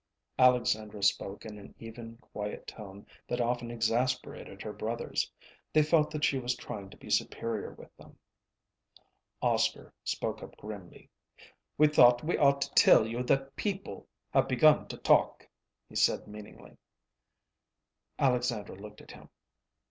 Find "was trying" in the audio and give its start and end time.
6.39-6.89